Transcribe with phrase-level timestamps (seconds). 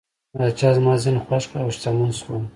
[0.33, 2.43] پاچا زما زین خوښ کړ او شتمن شوم.